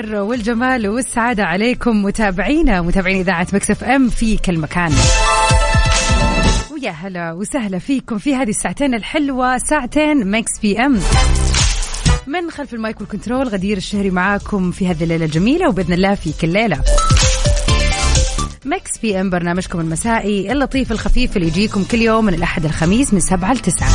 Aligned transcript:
الخير 0.00 0.14
والجمال 0.22 0.88
والسعادة 0.88 1.44
عليكم. 1.44 2.02
متابعينا 2.02 2.82
متابعين 2.82 3.20
إذاعة 3.20 3.46
Mix 3.52 3.84
FM 3.84 4.08
في 4.08 4.36
كل 4.36 4.58
مكان. 4.58 4.92
ويا 6.72 6.90
هلا 6.90 7.32
وسهلا 7.32 7.78
فيكم 7.78 8.18
في 8.18 8.34
هذه 8.34 8.48
الساعتين 8.48 8.94
الحلوة 8.94 9.58
ساعتين 9.58 10.30
Mix 10.30 10.58
PM. 10.62 11.00
من 12.26 12.50
خلف 12.50 12.74
ال 12.74 12.81
mic 12.81 13.00
وال 13.00 13.11
control 13.11 13.48
غدير 13.48 13.76
الشهري 13.76 14.10
معاكم 14.10 14.70
في 14.70 14.88
هذه 14.88 15.02
الليلة 15.02 15.24
الجميلة 15.24 15.68
وبإذن 15.68 15.92
الله 15.92 16.14
في 16.14 16.32
كل 16.40 16.48
ليلة. 16.48 16.80
Mix 18.66 18.98
PM 18.98 19.30
برنامجكم 19.30 19.80
المسائي 19.80 20.52
اللطيف 20.52 20.92
الخفيف 20.92 21.36
اللي 21.36 21.48
يجيكم 21.48 21.84
كل 21.84 21.98
يوم 22.02 22.24
من 22.24 22.34
الأحد 22.34 22.64
الخميس 22.64 23.14
من 23.14 23.20
سبعة 23.20 23.52
لتسعة. 23.52 23.90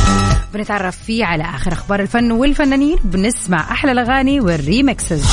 بنتعرف 0.54 0.96
فيه 1.06 1.24
على 1.24 1.42
آخر 1.44 1.72
أخبار 1.72 2.00
الفن 2.00 2.32
والفنانين. 2.32 2.96
بنسمع 3.04 3.60
أحلى 3.72 3.92
الأغاني 3.92 4.40
وال 4.40 4.59
remixes 4.59 5.24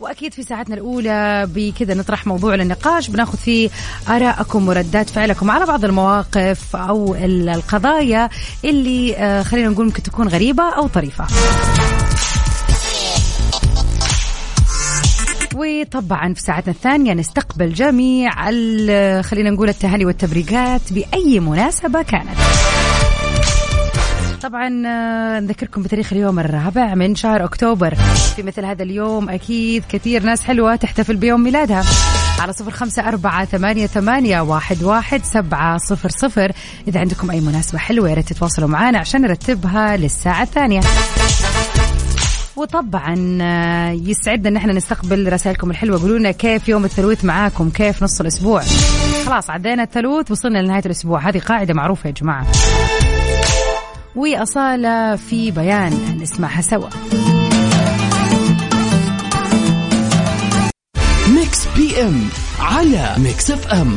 وأكيد 0.00 0.34
في 0.34 0.42
ساعتنا 0.42 0.74
الأولى 0.74 1.48
بكذا 1.54 1.94
نطرح 1.94 2.26
موضوع 2.26 2.54
للنقاش 2.54 3.08
بناخذ 3.10 3.38
فيه 3.38 3.70
آرائكم 4.08 4.68
وردات 4.68 5.10
فعلكم 5.10 5.50
على 5.50 5.66
بعض 5.66 5.84
المواقف 5.84 6.76
أو 6.76 7.14
ال- 7.14 7.48
القضايا 7.48 8.28
اللي 8.64 9.16
آه، 9.16 9.42
خلينا 9.42 9.68
نقول 9.68 9.86
ممكن 9.86 10.02
تكون 10.02 10.28
غريبة 10.28 10.62
أو 10.76 10.86
طريفة. 10.86 11.26
وطبعا 15.62 16.34
في 16.34 16.40
ساعتنا 16.40 16.72
الثانية 16.72 17.12
نستقبل 17.12 17.72
جميع 17.72 18.30
خلينا 19.22 19.50
نقول 19.50 19.68
التهاني 19.68 20.04
والتبريكات 20.04 20.80
بأي 20.92 21.40
مناسبة 21.40 22.02
كانت. 22.02 22.36
طبعا 24.42 24.82
آه، 24.86 25.40
نذكركم 25.40 25.82
بتاريخ 25.82 26.12
اليوم 26.12 26.38
الرابع 26.38 26.94
من 26.94 27.14
شهر 27.14 27.44
أكتوبر. 27.44 27.94
في 28.36 28.42
مثل 28.42 28.64
هذا 28.64 28.82
اليوم 28.82 29.28
أكيد 29.28 29.84
كثير 29.88 30.22
ناس 30.22 30.42
حلوة 30.42 30.76
تحتفل 30.76 31.16
بيوم 31.16 31.40
ميلادها. 31.40 31.84
على 32.40 32.52
صفر 32.52 32.70
خمسة 32.70 33.08
أربعة 33.08 33.44
ثمانية, 33.44 33.86
ثمانية 33.86 34.40
واحد, 34.40 34.82
واحد 34.82 35.24
سبعة 35.24 35.78
صفر 35.78 36.08
صفر. 36.08 36.52
إذا 36.88 37.00
عندكم 37.00 37.30
أي 37.30 37.40
مناسبة 37.40 37.78
حلوة 37.78 38.10
يا 38.10 38.14
ريت 38.14 38.32
تتواصلوا 38.32 38.68
معنا 38.68 38.98
عشان 38.98 39.22
نرتبها 39.22 39.96
للساعة 39.96 40.42
الثانية. 40.42 40.80
وطبعا 42.56 43.38
آه، 43.42 43.90
يسعدنا 43.90 44.48
إن 44.48 44.56
إحنا 44.56 44.72
نستقبل 44.72 45.32
رسائلكم 45.32 45.70
الحلوة. 45.70 46.00
قولوا 46.00 46.18
لنا 46.18 46.30
كيف 46.30 46.68
يوم 46.68 46.84
الثلاث 46.84 47.24
معاكم؟ 47.24 47.70
كيف 47.70 48.02
نص 48.02 48.20
الأسبوع؟ 48.20 48.62
خلاص 49.26 49.50
عدينا 49.50 49.82
الثلاث 49.82 50.30
وصلنا 50.30 50.58
لنهاية 50.58 50.82
الأسبوع. 50.86 51.28
هذه 51.28 51.38
قاعدة 51.38 51.74
معروفة 51.74 52.06
يا 52.06 52.14
جماعة. 52.14 52.46
وأصالة 54.16 55.16
في 55.16 55.50
بيان 55.50 56.18
نسمعها 56.20 56.60
سوا. 56.60 56.88
Mix 61.34 61.68
PM 61.76 62.28
على 62.60 63.14
Mix 63.18 63.50
FM. 63.50 63.96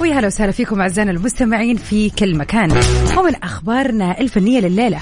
ويا 0.00 0.14
هلا 0.14 0.26
وسهلا 0.26 0.52
فيكم 0.52 0.80
أعزائنا 0.80 1.10
المستمعين 1.10 1.76
في 1.76 2.10
كل 2.10 2.36
مكان. 2.36 2.70
ومن 3.18 3.34
أخبارنا 3.34 4.20
الفنية 4.20 4.60
لليلة. 4.60 4.98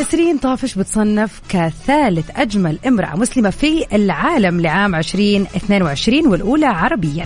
نسرين 0.00 0.38
طافش 0.38 0.74
بتصنف 0.74 1.40
كثالث 1.48 2.30
أجمل 2.36 2.78
امرأة 2.86 3.16
مسلمة 3.16 3.50
في 3.50 3.86
العالم 3.92 4.60
لعام 4.60 4.94
2022 4.94 6.26
والأولى 6.26 6.66
عربيا. 6.66 7.24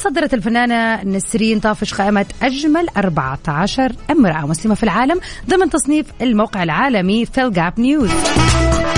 صدرت 0.00 0.34
الفنانة 0.34 1.04
نسرين 1.04 1.60
طافش 1.60 1.94
قائمة 1.94 2.26
أجمل 2.42 2.86
14 2.96 3.92
امرأة 4.10 4.46
مسلمة 4.46 4.74
في 4.74 4.82
العالم 4.82 5.20
ضمن 5.50 5.70
تصنيف 5.70 6.06
الموقع 6.22 6.62
العالمي 6.62 7.26
فيل 7.26 7.52
جاب 7.52 7.80
نيوز 7.80 8.10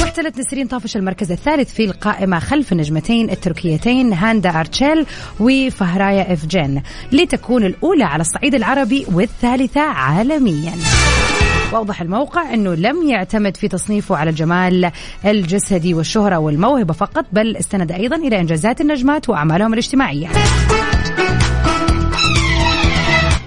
واحتلت 0.00 0.38
نسرين 0.38 0.66
طافش 0.66 0.96
المركز 0.96 1.32
الثالث 1.32 1.74
في 1.74 1.84
القائمة 1.84 2.38
خلف 2.38 2.72
النجمتين 2.72 3.30
التركيتين 3.30 4.12
هاندا 4.12 4.60
أرتشيل 4.60 5.06
وفهرايا 5.40 6.32
إفجين 6.32 6.82
لتكون 7.12 7.64
الأولى 7.64 8.04
على 8.04 8.20
الصعيد 8.20 8.54
العربي 8.54 9.06
والثالثة 9.12 9.80
عالميا 9.80 10.72
واوضح 11.72 12.00
الموقع 12.00 12.54
أنه 12.54 12.74
لم 12.74 13.08
يعتمد 13.08 13.56
في 13.56 13.68
تصنيفه 13.68 14.16
على 14.16 14.30
الجمال 14.30 14.90
الجسدي 15.24 15.94
والشهرة 15.94 16.38
والموهبة 16.38 16.94
فقط 16.94 17.24
بل 17.32 17.56
استند 17.56 17.92
أيضا 17.92 18.16
إلى 18.16 18.40
إنجازات 18.40 18.80
النجمات 18.80 19.28
وأعمالهم 19.28 19.72
الاجتماعية. 19.72 20.28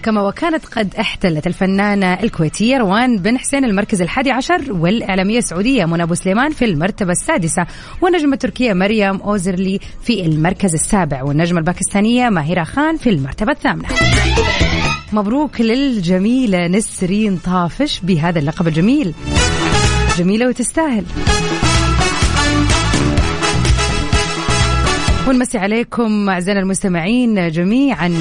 كما 0.06 0.22
وكانت 0.22 0.66
قد 0.66 0.96
احتلت 0.96 1.48
الفنانة 1.48 2.14
الكويتية 2.14 2.78
روان 2.78 3.18
بن 3.18 3.38
حسين 3.38 3.66
المركز 3.66 4.02
الحادي 4.02 4.32
عشر 4.32 4.62
والإعلامية 4.70 5.38
السعودية 5.38 5.86
منى 5.86 6.04
أبو 6.04 6.14
سليمان 6.14 6.52
في 6.52 6.66
المرتبة 6.66 7.12
السادسة 7.12 7.66
والنجمة 8.02 8.34
التركية 8.34 8.74
مريم 8.74 9.22
أوزرلي 9.22 9.80
في 10.04 10.26
المركز 10.26 10.74
السابع 10.74 11.24
والنجمة 11.24 11.60
الباكستانية 11.60 12.30
ماهرة 12.30 12.64
خان 12.64 12.98
في 12.98 13.10
المرتبة 13.10 13.52
الثامنة. 13.52 13.88
مبروك 15.14 15.62
للجميلة 15.62 16.68
نسرين 16.68 17.38
طافش 17.38 18.00
بهذا 18.00 18.40
اللقب 18.40 18.68
الجميل. 18.68 19.14
جميلة 20.18 20.48
وتستاهل. 20.48 21.06
ونمسي 25.28 25.58
عليكم 25.58 26.30
أعزائنا 26.30 26.60
المستمعين 26.60 27.50
جميعا. 27.52 28.12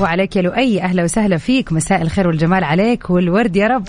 وعليك 0.00 0.36
يا 0.36 0.42
لؤي. 0.42 0.82
أهلا 0.82 1.04
وسهلا 1.04 1.36
فيك. 1.36 1.72
مساء 1.72 2.02
الخير 2.02 2.28
والجمال 2.28 2.64
عليك 2.64 3.10
والورد 3.10 3.56
يا 3.56 3.66
رب. 3.66 3.88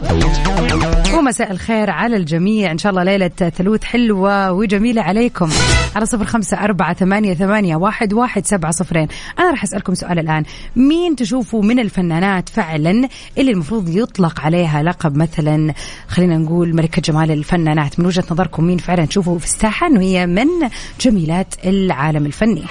ومساء 1.18 1.52
الخير 1.52 1.90
على 1.90 2.18
الجميع. 2.18 2.72
إن 2.72 2.78
شاء 2.78 2.90
الله 2.90 3.04
ليلة 3.04 3.28
ثلوث 3.28 3.84
حلوة 3.84 4.52
وجميلة 4.52 5.02
عليكم. 5.02 5.50
على 5.96 6.06
صفر 6.06 6.26
خمسة 6.26 6.64
أربعة 6.64 6.94
ثمانية, 6.94 7.34
ثمانية 7.34 7.76
واحد, 7.76 8.14
واحد 8.14 8.46
سبعة 8.46 8.72
صفرين. 8.72 9.08
أنا 9.40 9.50
راح 9.50 9.64
أسألكم 9.64 9.94
سؤال 9.94 10.20
الآن. 10.20 10.44
مين 10.76 11.16
تشوفوا 11.16 11.64
من 11.64 11.80
الفنانات 11.80 12.50
فعلا 12.50 13.10
اللي 13.38 13.52
المفروض 13.52 13.90
يطلق 13.90 14.40
عليها 14.40 14.84
لقب 14.84 15.18
مثلا 15.18 15.74
خلينا 16.08 16.38
نقول 16.38 16.76
ملكة 16.76 17.02
جمال 17.02 17.32
الفنانات؟ 17.32 18.00
من 18.00 18.06
وجهة 18.06 18.24
نظركم 18.32 18.64
مين 18.64 18.78
فعلا 18.78 19.06
تشوفوا 19.06 19.40
في 19.40 19.46
الساحة؟ 19.46 19.88
أنه 19.88 20.02
هي 20.02 20.28
من 20.28 20.48
جميلات 21.02 21.56
العالم 21.66 22.26
الفني. 22.26 22.64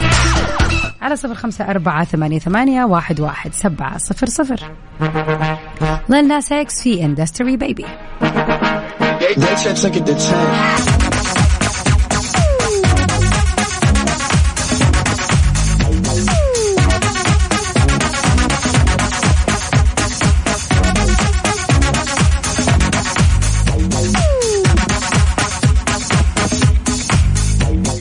على 1.05 1.17
صفر 1.17 1.35
خمسة 1.35 1.71
أربعة 1.71 2.05
ثمانية, 2.05 2.39
ثمانية 2.39 2.85
واحد, 2.85 3.21
واحد 3.21 3.53
سبعة 3.55 3.99
صفر 3.99 4.27
صفر 4.27 4.61
لين 6.09 6.29
ناس 6.29 6.53
في 6.53 7.05
اندستري 7.05 7.57
بيبي. 7.57 7.87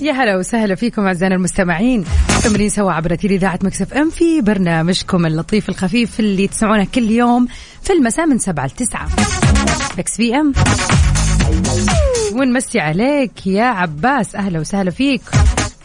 يا 0.01 0.11
هلا 0.11 0.37
وسهلا 0.37 0.75
فيكم 0.75 1.05
أعزائنا 1.05 1.35
المستمعين 1.35 2.05
مستمرين 2.43 2.69
سوا 2.69 2.91
عبر 2.91 3.13
أثير 3.13 3.31
إذاعة 3.31 3.59
Mix 3.63 3.93
FM 3.93 4.09
في 4.09 4.41
برنامجكم 4.41 5.25
اللطيف 5.25 5.69
الخفيف 5.69 6.19
اللي 6.19 6.47
تسمعونه 6.47 6.87
كل 6.95 7.11
يوم 7.11 7.47
في 7.83 7.93
المساء 7.93 8.25
من 8.25 8.37
7 8.37 8.65
ل 8.65 8.69
9 8.69 9.07
Mix 9.97 10.15
PM. 10.17 10.53
ونمسي 12.33 12.79
عليك 12.79 13.47
يا 13.47 13.63
عباس. 13.63 14.35
أهلا 14.35 14.59
وسهلا 14.59 14.91
فيك. 14.91 15.21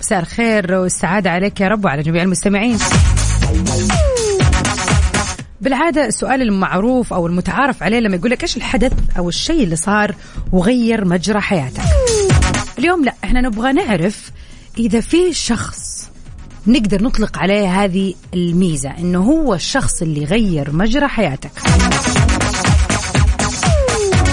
مساء 0.00 0.20
الخير 0.20 0.74
والسعادة 0.74 1.30
عليك 1.30 1.60
يا 1.60 1.68
رب 1.68 1.84
وعلى 1.84 2.02
جميع 2.02 2.22
المستمعين. 2.22 2.78
بالعادة 5.60 6.06
السؤال 6.06 6.42
المعروف 6.42 7.12
أو 7.12 7.26
المتعارف 7.26 7.82
عليه 7.82 7.98
لما 8.00 8.16
يقول 8.16 8.30
لك 8.30 8.42
إيش 8.42 8.56
الحدث 8.56 8.92
أو 9.18 9.28
الشيء 9.28 9.64
اللي 9.64 9.76
صار 9.76 10.14
وغير 10.52 11.04
مجرى 11.04 11.40
حياتك. 11.40 11.82
اليوم 12.78 13.04
لا 13.04 13.14
إحنا 13.24 13.40
نبغى 13.40 13.72
نعرف 13.72 14.30
إذا 14.78 15.00
في 15.00 15.32
شخص 15.32 15.87
نقدر 16.68 17.02
نطلق 17.02 17.38
عليه 17.38 17.84
هذه 17.84 18.14
الميزة 18.34 18.90
إنه 18.98 19.22
هو 19.22 19.54
الشخص 19.54 20.02
اللي 20.02 20.24
غير 20.24 20.72
مجرى 20.72 21.08
حياتك. 21.08 21.50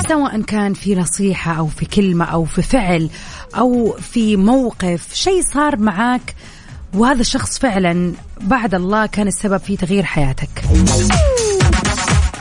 سواء 0.09 0.41
كان 0.41 0.73
في 0.73 0.95
نصيحة 0.95 1.53
أو 1.53 1.67
في 1.67 1.85
كلمة 1.85 2.25
أو 2.25 2.45
في 2.45 2.61
فعل 2.61 3.09
أو 3.57 3.97
في 4.01 4.35
موقف 4.35 5.13
شيء 5.13 5.41
صار 5.53 5.77
معك 5.77 6.35
وهذا 6.93 7.21
الشخص 7.21 7.59
فعلا 7.59 8.13
بعد 8.41 8.75
الله 8.75 9.05
كان 9.05 9.27
السبب 9.27 9.57
في 9.57 9.77
تغيير 9.77 10.03
حياتك. 10.03 10.49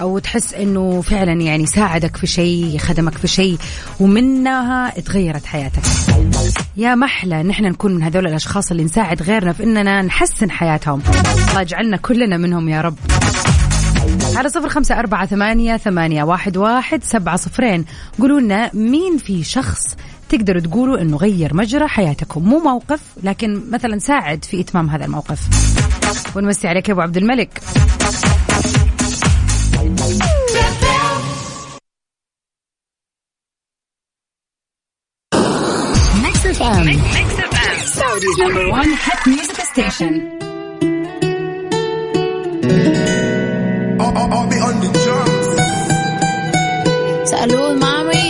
أو 0.01 0.19
تحس 0.19 0.55
إنه 0.55 1.01
فعلا 1.01 1.33
يعني 1.33 1.67
ساعدك 1.67 2.17
في 2.17 2.27
شيء 2.27 2.79
خدمك 2.79 3.19
في 3.19 3.29
شيء 3.29 3.59
ومنها 4.01 5.01
تغيرت 5.01 5.47
حياتك. 5.47 5.83
يا 6.77 6.95
محلى 6.95 7.43
نحن 7.43 7.65
نكون 7.65 7.95
من 7.95 8.03
هذول 8.03 8.27
الأشخاص 8.27 8.71
اللي 8.71 8.85
نساعد 8.85 9.23
غيرنا 9.23 9.53
في 9.53 9.65
إننا 9.65 10.03
نحسن 10.03 10.51
حياتهم. 10.51 11.03
الله 11.49 11.61
يجعلنا 11.61 11.97
كلنا 11.97 12.37
منهم 12.37 12.69
يا 12.69 12.81
رب. 12.81 12.97
على 14.37 14.49
صفر 14.49 14.69
خمسة 14.69 14.99
أربعة 14.99 15.27
ثمانية, 15.27 15.77
ثمانية 15.77 16.23
واحد, 16.23 16.57
واحد 16.57 17.05
سبعة 17.05 17.37
صفرين. 17.37 17.85
قولوا 18.19 18.41
لنا 18.41 18.71
مين 18.75 19.19
في 19.19 19.45
شخص 19.45 19.97
تقدروا 20.29 20.61
تقولوا 20.61 21.01
إنه 21.01 21.17
غير 21.17 21.55
مجرى 21.55 21.89
حياتكم؟ 21.89 22.43
مو 22.43 22.59
موقف 22.59 23.01
لكن 23.23 23.61
مثلا 23.71 23.99
ساعد 23.99 24.45
في 24.45 24.61
إتمام 24.61 24.91
هذا 24.91 25.05
الموقف. 25.05 25.41
ونمسي 26.37 26.69
عليك 26.69 26.89
يا 26.89 26.93
أبو 26.93 27.01
عبد 27.01 27.17
الملك. 27.17 27.61
Drums. 36.65 36.97
Salud, 47.31 47.75
mami. 47.85 48.29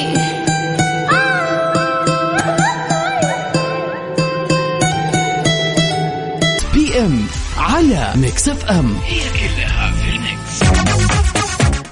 PM 6.75 7.27
على 7.59 8.13
Mix 8.17 8.49
FM 8.49 8.97
هي 9.05 9.21
كلها 9.21 9.93
في 9.93 10.09
ال 10.17 10.26
mix. 10.26 10.63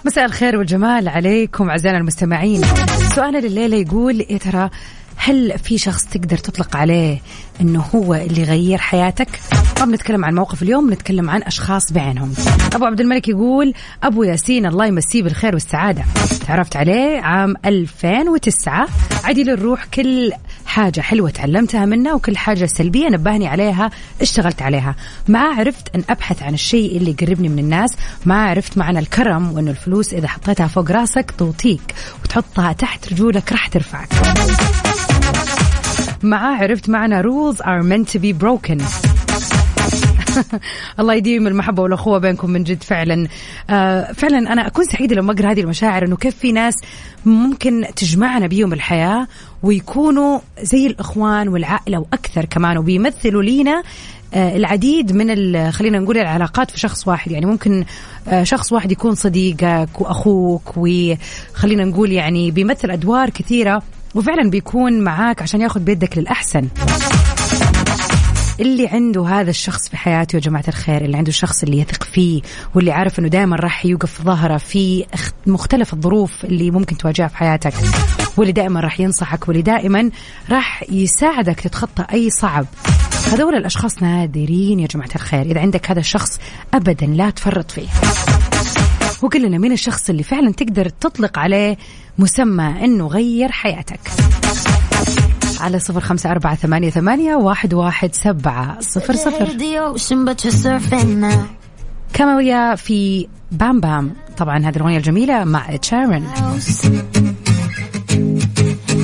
مساء 0.05 0.25
الخير 0.25 0.57
والجمال 0.57 1.09
عليكم 1.09 1.71
أعزائنا 1.71 1.99
المستمعين. 1.99 2.63
سؤالنا 3.15 3.39
لليلة 3.39 3.77
يقول 3.77 4.27
يا 4.31 4.39
ترى 4.39 4.71
هل 5.25 5.59
في 5.59 5.79
شخص 5.79 6.05
تقدر 6.05 6.39
تطلق 6.39 6.77
عليه 6.77 7.19
إنه 7.61 7.81
هو 7.95 8.15
اللي 8.15 8.41
يغير 8.41 8.79
حياتك؟ 8.79 9.29
طب 9.77 9.89
نتكلم 9.89 10.25
عن 10.25 10.35
موقف 10.35 10.63
اليوم 10.63 10.93
نتكلم 10.93 11.31
عن 11.31 11.43
أشخاص 11.43 11.93
بعينهم. 11.93 12.35
أبو 12.75 12.85
عبد 12.85 13.01
الملك 13.01 13.29
يقول 13.29 13.75
أبو 14.03 14.23
ياسين 14.23 14.67
الله 14.67 14.87
يمسيه 14.87 15.23
بالخير 15.23 15.55
والسعادة. 15.55 16.05
تعرفت 16.47 16.77
عليه 16.77 17.21
عام 17.21 17.55
2009 17.65 18.89
عدي 19.25 19.45
للروح 19.45 19.85
كل 19.85 20.33
حاجة 20.67 21.01
حلوة 21.01 21.31
تعلمتها 21.31 21.85
منه 21.87 22.15
وكل 22.15 22.37
حاجة 22.37 22.67
سلبية 22.67 23.09
نبهني 23.09 23.49
عليها 23.49 23.91
اشتغلت 24.21 24.63
عليها. 24.63 24.95
ما 25.29 25.41
عرفت 25.41 25.95
أن 25.95 26.03
أبحث 26.11 26.43
عن 26.43 26.55
الشيء 26.55 26.97
اللي 26.97 27.11
يقربني 27.11 27.49
من 27.49 27.59
الناس، 27.59 27.97
ما 28.27 28.45
عرفت 28.45 28.79
معنى 28.79 28.99
الكرم 28.99 29.53
وانه 29.53 29.71
الفلوس 29.71 30.15
إذا 30.15 30.29
حطيتها 30.29 30.67
فوق 30.67 30.91
راسك 30.91 31.35
توطيك 31.39 31.95
وتحطها 32.25 32.73
تحت 32.73 33.13
رجولك 33.13 33.53
راح 33.53 33.69
ترفعك. 33.69 34.09
معاه 36.25 36.57
عرفت 36.57 36.89
معنى 36.89 37.23
rules 37.23 37.57
are 37.57 37.83
meant 37.83 38.09
to 38.13 38.19
be 38.19 38.33
broken. 38.33 38.83
الله 41.01 41.15
يديم 41.15 41.47
المحبة 41.47 41.83
والأخوة 41.83 42.19
بينكم 42.19 42.51
من 42.51 42.65
جد 42.65 42.83
فعلا. 42.83 43.29
آه 43.71 44.13
فعلا 44.13 44.53
أنا 44.53 44.67
أكون 44.67 44.85
سعيدة 44.85 45.17
لما 45.17 45.33
أقرأ 45.33 45.51
هذه 45.51 45.61
المشاعر 45.61 46.07
أنه 46.07 46.17
كيف 46.17 46.37
في 46.37 46.53
ناس 46.53 46.75
ممكن 47.25 47.87
تجمعنا 47.97 48.47
بيهم 48.47 48.73
الحياة 48.73 49.27
ويكونوا 49.63 50.39
زي 50.63 50.87
الإخوان 50.87 51.49
والعائلة 51.49 51.99
وأكثر 51.99 52.45
كمان 52.45 52.79
وبيمثلوا 52.79 53.43
لينا 53.43 53.83
آه، 54.35 54.57
العديد 54.57 55.13
من 55.13 55.71
خلينا 55.71 55.99
نقول 55.99 56.19
العلاقات 56.19 56.71
في 56.71 56.81
شخص 56.81 57.09
واحد. 57.09 57.31
يعني 57.31 57.47
ممكن 57.47 57.85
آه، 58.29 58.43
شخص 58.43 58.73
واحد 58.73 58.93
يكون 58.93 59.15
صديقك 59.15 60.01
وأخوك 60.01 60.73
وخلينا 60.77 61.85
نقول 61.85 62.13
يعني 62.13 62.51
بيمثل 62.51 62.91
أدوار 62.91 63.31
كثيرة. 63.31 63.83
وفعلا 64.15 64.51
بيكون 64.51 65.01
معاك 65.01 65.43
عشان 65.43 65.61
ياخذ 65.61 65.81
بيدك 65.81 66.19
للأحسن. 66.19 66.69
اللي 68.61 68.89
عنده 68.89 69.27
هذا 69.27 69.51
الشخص 69.51 69.89
في 69.89 69.97
حياته 69.97 70.37
يا 70.37 70.41
جماعة 70.41 70.65
الخير 70.69 71.05
اللي 71.05 71.17
عنده 71.17 71.29
الشخص 71.29 71.63
اللي 71.63 71.79
يثق 71.81 72.03
فيه 72.03 72.43
واللي 72.75 72.93
عارف 72.93 73.19
إنه 73.19 73.29
دائما 73.29 73.57
راح 73.57 73.87
يوقف 73.87 74.23
ظهره 74.23 74.57
في 74.57 75.05
مختلف 75.47 75.93
الظروف 75.93 76.45
اللي 76.45 76.71
ممكن 76.71 76.97
تواجهها 76.97 77.29
في 77.29 77.37
حياتك. 77.37 77.75
واللي 78.37 78.53
دائما 78.53 78.81
راح 78.81 79.01
ينصحك 79.01 79.49
واللي 79.49 79.63
دائما 79.63 80.11
راح 80.51 80.85
يساعدك 80.91 81.61
تتخطى 81.61 82.07
أي 82.13 82.31
صعب. 82.31 82.67
هذول 83.33 83.55
الأشخاص 83.55 84.03
نادرين 84.03 84.81
يا 84.81 84.87
جماعة 84.87 85.11
الخير. 85.15 85.43
إذا 85.43 85.61
عندك 85.61 85.91
هذا 85.91 86.01
الشخص 86.01 86.41
ابدا 86.75 87.07
لا 87.07 87.31
تفرط 87.31 87.71
فيه. 87.71 87.89
وقل 89.23 89.43
لنا 89.43 89.59
مين 89.59 89.73
الشخص 89.73 90.11
اللي 90.11 90.23
فعلا 90.23 90.53
تقدر 90.53 90.89
تطلق 90.89 91.39
عليه 91.39 91.79
مسمى 92.19 92.85
إنه 92.85 93.07
غير 93.07 93.53
حياتك 93.53 94.01
على 95.61 95.79
صفر 95.79 96.01
خمسة 96.01 96.31
أربعة 96.31 96.55
ثمانية 96.55 96.91
ثمانية 96.91 97.35
واحد 97.35 97.75
واحد 97.75 98.15
سبعة 98.15 98.81
صفر 98.81 99.15
صفر. 99.17 99.45
كما 102.13 102.37
ويا 102.37 102.75
في 102.75 103.29
بام 103.53 103.81
بام 103.81 104.13
طبعا 104.37 104.59
هذه 104.59 104.77
الأغنية 104.77 104.97
الجميلة 104.97 105.45
مع 105.45 105.77
تشارن 105.77 106.27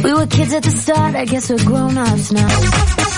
We 0.04 0.14
were 0.14 0.26
kids 0.26 0.52
at 0.54 0.62
the 0.62 0.70
start, 0.70 1.14
I 1.14 1.24
guess 1.24 1.50
we're 1.50 1.64
grown 1.70 1.98
ups 1.98 2.32
now. 2.32 3.17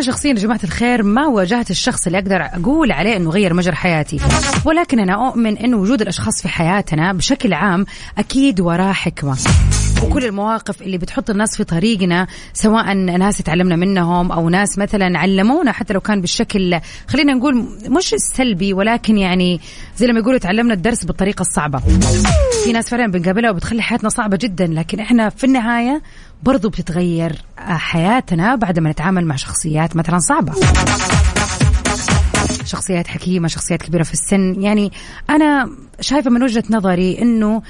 أنا 0.00 0.06
شخصيا 0.06 0.30
يا 0.30 0.34
جماعة 0.34 0.60
الخير 0.64 1.02
ما 1.02 1.26
واجهت 1.26 1.70
الشخص 1.70 2.06
اللي 2.06 2.18
أقدر 2.18 2.42
أقول 2.42 2.92
عليه 2.92 3.16
أنه 3.16 3.30
غير 3.30 3.54
مجرى 3.54 3.74
حياتي. 3.74 4.20
ولكن 4.64 5.00
أنا 5.00 5.28
أؤمن 5.28 5.58
أنه 5.58 5.76
وجود 5.76 6.02
الأشخاص 6.02 6.42
في 6.42 6.48
حياتنا 6.48 7.12
بشكل 7.12 7.52
عام 7.52 7.86
أكيد 8.18 8.60
وراه 8.60 8.92
حكمة. 8.92 9.36
وكل 10.04 10.24
المواقف 10.24 10.82
اللي 10.82 10.98
بتحط 10.98 11.30
الناس 11.30 11.56
في 11.56 11.64
طريقنا 11.64 12.26
سواء 12.52 12.94
ناس 12.94 13.38
تعلمنا 13.38 13.76
منهم 13.76 14.32
أو 14.32 14.48
ناس 14.48 14.78
مثلا 14.78 15.18
علمونا 15.18 15.72
حتى 15.72 15.94
لو 15.94 16.00
كان 16.00 16.20
بالشكل 16.20 16.78
خلينا 17.08 17.34
نقول 17.34 17.66
مش 17.88 18.14
السلبي 18.14 18.72
ولكن 18.72 19.18
يعني 19.18 19.60
زي 19.96 20.06
لما 20.06 20.20
يقولوا 20.20 20.38
تعلمنا 20.38 20.74
الدرس 20.74 21.04
بالطريقة 21.04 21.42
الصعبة. 21.42 21.78
في 22.64 22.72
ناس 22.72 22.88
فعلا 22.88 23.06
بنقابلها 23.12 23.50
وبتخلي 23.50 23.82
حياتنا 23.82 24.08
صعبة 24.08 24.36
جدا 24.36 24.66
لكن 24.66 25.00
إحنا 25.00 25.28
في 25.28 25.44
النهاية 25.44 26.02
برضو 26.42 26.68
بتتغير 26.68 27.42
حياتنا 27.58 28.54
بعد 28.54 28.78
ما 28.78 28.90
نتعامل 28.90 29.24
مع 29.26 29.36
شخصيات 29.36 29.96
مثلا 29.96 30.18
صعبة. 30.18 30.52
شخصيات 32.64 33.06
حكيمة 33.06 33.48
شخصيات 33.48 33.82
كبيرة 33.82 34.02
في 34.02 34.12
السن. 34.12 34.62
يعني 34.62 34.92
أنا 35.30 35.70
شايفة 36.00 36.30
من 36.30 36.42
وجهة 36.42 36.64
نظري 36.70 37.22
إنه 37.22 37.62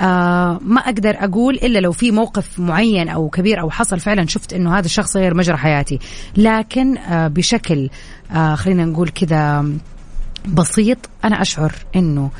آه 0.00 0.60
ما 0.62 0.80
أقدر 0.80 1.16
أقول 1.18 1.54
إلا 1.54 1.78
لو 1.78 1.92
في 1.92 2.10
موقف 2.10 2.58
معين 2.58 3.08
أو 3.08 3.28
كبير 3.28 3.60
أو 3.60 3.70
حصل 3.70 4.00
فعلا 4.00 4.26
شفت 4.26 4.52
إنه 4.52 4.78
هذا 4.78 4.86
الشخص 4.86 5.16
غير 5.16 5.34
مجرى 5.34 5.56
حياتي. 5.56 5.98
لكن 6.36 6.96
آه 6.96 7.28
بشكل 7.28 7.90
آه 8.32 8.54
خلينا 8.54 8.84
نقول 8.84 9.08
كذا 9.08 9.64
بسيط 10.48 10.98
أنا 11.24 11.42
أشعر 11.42 11.72
إنه 11.96 12.30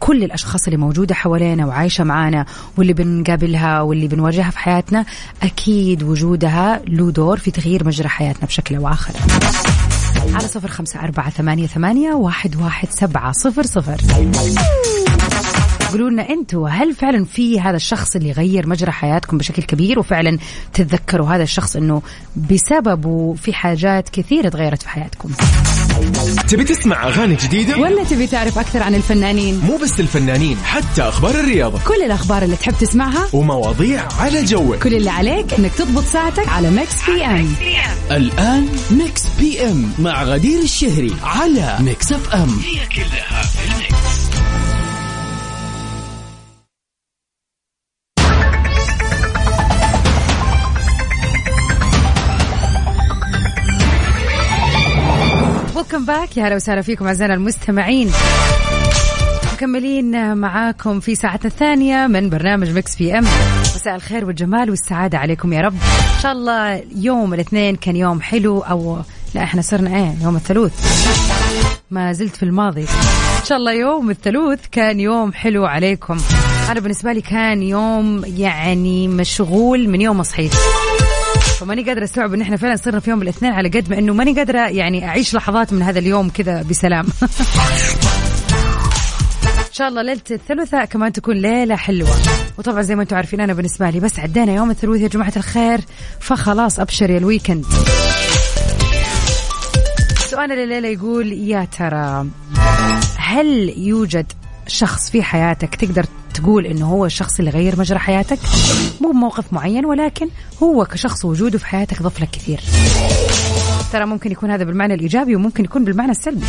كل 0.00 0.24
الأشخاص 0.24 0.64
اللي 0.64 0.76
موجودة 0.76 1.14
حوالينا 1.14 1.66
وعايشة 1.66 2.04
معانا 2.04 2.46
واللي 2.76 2.92
بنقابلها 2.92 3.80
واللي 3.80 4.08
بنواجهها 4.08 4.50
في 4.50 4.58
حياتنا 4.58 5.04
أكيد 5.42 6.02
وجودها 6.02 6.80
له 6.86 7.10
دور 7.10 7.38
في 7.38 7.50
تغيير 7.50 7.86
مجرى 7.86 8.08
حياتنا 8.08 8.46
بشكل 8.46 8.76
أو 8.76 8.88
آخر. 8.88 9.12
على 10.34 10.48
صفر 10.48 10.68
خمسة 10.68 11.00
أربعة 11.00 11.30
ثمانية 11.30 11.66
ثمانية 11.66 12.12
واحد 12.12 12.56
واحد 12.56 12.88
سبعة 12.90 13.32
صفر 13.32 13.62
صفر. 13.62 13.96
قولوا 15.90 16.10
لنا 16.10 16.28
أنتم 16.28 16.64
هل 16.64 16.94
فعلا 16.94 17.24
في 17.24 17.60
هذا 17.60 17.76
الشخص 17.76 18.16
اللي 18.16 18.32
غير 18.32 18.66
مجرى 18.68 18.92
حياتكم 18.92 19.38
بشكل 19.38 19.62
كبير 19.62 19.98
وفعلا 19.98 20.38
تتذكروا 20.74 21.28
هذا 21.28 21.42
الشخص 21.42 21.76
إنه 21.76 22.02
بسببه 22.50 23.34
في 23.34 23.52
حاجات 23.52 24.08
كثيرة 24.08 24.48
تغيرت 24.48 24.82
في 24.82 24.88
حياتكم؟ 24.88 25.30
تبي 26.48 26.64
تسمع 26.64 27.08
أغاني 27.08 27.34
جديدة؟ 27.34 27.78
ولا 27.78 28.04
تبي 28.04 28.26
تعرف 28.26 28.58
أكثر 28.58 28.82
عن 28.82 28.94
الفنانين؟ 28.94 29.60
مو 29.60 29.76
بس 29.76 30.00
الفنانين 30.00 30.56
حتى 30.64 31.02
أخبار 31.02 31.30
الرياضة. 31.30 31.78
كل 31.86 32.02
الأخبار 32.02 32.42
اللي 32.42 32.56
تحب 32.56 32.74
تسمعها 32.80 33.28
ومواضيع 33.32 34.08
على 34.20 34.44
جوك. 34.44 34.76
كل 34.82 34.94
اللي 34.94 35.10
عليك 35.10 35.54
إنك 35.54 35.72
تضبط 35.74 36.04
ساعتك 36.04 36.48
على 36.48 36.70
Mix 36.70 37.10
PM 37.10 37.54
الآن 38.10 38.68
Mix 38.90 39.22
PM 39.38 39.92
مع 39.98 40.22
غدير 40.22 40.62
الشهري 40.62 41.14
على 41.22 41.76
Mix 41.80 42.12
FM 42.12 42.48
هي 42.58 42.86
كلها 42.86 43.42
في 43.42 43.72
الميكس 43.72 44.27
welcome 56.08 56.26
back 56.26 56.36
يا 56.36 56.48
هلا 56.48 56.56
وسهلا 56.56 56.82
فيكم 56.82 57.06
أعزائنا 57.06 57.34
المستمعين. 57.34 58.10
مكملين 59.52 60.36
معاكم 60.36 61.00
في 61.00 61.14
ساعتنا 61.14 61.50
الثانية 61.50 62.06
من 62.06 62.30
برنامج 62.30 62.70
Mix 62.70 62.96
PM. 62.96 63.24
مساء 63.60 63.94
الخير 63.94 64.24
والجمال 64.24 64.70
والسعادة 64.70 65.18
عليكم 65.18 65.52
يا 65.52 65.60
رب. 65.60 65.74
إن 66.16 66.22
شاء 66.22 66.32
الله 66.32 66.82
يوم 66.96 67.34
الاثنين 67.34 67.76
كان 67.76 67.96
يوم 67.96 68.20
حلو 68.20 68.60
أو 68.60 68.98
لا 69.34 69.42
إحنا 69.42 69.62
صرنا 69.62 69.96
إيه 69.96 70.14
يوم 70.22 70.36
الثلاث. 70.36 70.72
ما 71.90 72.12
زلت 72.12 72.36
في 72.36 72.42
الماضي. 72.42 72.82
إن 73.40 73.44
شاء 73.44 73.58
الله 73.58 73.72
يوم 73.72 74.10
الثلاث 74.10 74.60
كان 74.72 75.00
يوم 75.00 75.32
حلو 75.32 75.66
عليكم. 75.66 76.18
أنا 76.70 76.80
بالنسبة 76.80 77.12
لي 77.12 77.20
كان 77.20 77.62
يوم 77.62 78.22
يعني 78.24 79.08
مشغول 79.08 79.88
من 79.88 80.00
يوم 80.00 80.16
ما 80.16 80.22
صحيت 80.22 80.54
فماني 81.60 81.82
قادرة 81.82 82.04
أستوعب 82.04 82.34
إن 82.34 82.40
إحنا 82.40 82.56
فعلا 82.56 82.76
صرنا 82.76 83.00
في 83.00 83.10
يوم 83.10 83.22
الأثنين 83.22 83.52
على 83.52 83.68
قد 83.68 83.90
ما 83.90 83.98
إنه 83.98 84.14
ماني 84.14 84.32
قادرة 84.32 84.68
يعني 84.68 85.08
أعيش 85.08 85.34
لحظات 85.34 85.72
من 85.72 85.82
هذا 85.82 85.98
اليوم 85.98 86.28
كذا 86.28 86.62
بسلام. 86.62 87.06
إن 89.68 89.72
شاء 89.72 89.88
الله 89.88 90.02
ليلة 90.02 90.20
الثلاثاء 90.30 90.84
كمان 90.84 91.12
تكون 91.12 91.36
ليلة 91.36 91.76
حلوة. 91.76 92.10
وطبعا 92.58 92.82
زي 92.82 92.94
ما 92.96 93.02
أنتم 93.02 93.16
عارفين 93.16 93.40
أنا 93.40 93.52
بالنسبة 93.52 93.90
لي 93.90 94.00
بس 94.00 94.18
عدينا 94.18 94.54
يوم 94.54 94.70
الثلاثاء 94.70 95.02
يا 95.02 95.08
جماعة 95.08 95.32
الخير 95.36 95.80
فخلاص 96.20 96.80
أبشر 96.80 97.10
يا 97.10 97.18
الويكند. 97.18 97.64
سؤال 100.30 100.52
الليلة 100.52 100.88
يقول 100.88 101.32
يا 101.32 101.64
ترى 101.78 102.26
هل 103.18 103.74
يوجد 103.76 104.32
شخص 104.68 105.10
في 105.10 105.22
حياتك 105.22 105.74
تقدر 105.74 106.04
تقول 106.34 106.66
إنه 106.66 106.86
هو 106.86 107.06
الشخص 107.06 107.38
اللي 107.38 107.50
غير 107.50 107.78
مجرى 107.78 107.98
حياتك؟ 107.98 108.38
مو 109.00 109.10
بموقف 109.10 109.52
معين 109.52 109.84
ولكن 109.86 110.28
هو 110.62 110.84
كشخص 110.84 111.24
وجوده 111.24 111.58
في 111.58 111.66
حياتك 111.66 112.02
ضف 112.02 112.20
لك 112.20 112.30
كثير. 112.30 112.60
ترى 113.92 114.06
ممكن 114.06 114.32
يكون 114.32 114.50
هذا 114.50 114.64
بالمعنى 114.64 114.94
الإيجابي 114.94 115.36
وممكن 115.36 115.64
يكون 115.64 115.84
بالمعنى 115.84 116.10
السلبي. 116.10 116.46